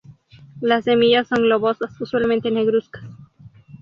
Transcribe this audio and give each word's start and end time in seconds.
Las 0.61 0.85
semillas 0.85 1.27
son 1.27 1.43
globosas, 1.43 2.01
usualmente 2.01 2.49
negruzcas. 2.49 3.03